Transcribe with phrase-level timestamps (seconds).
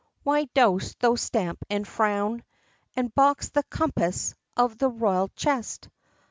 [0.23, 2.43] why dost thou stamp and frown,
[2.95, 5.89] And box the compass of the royal chest?"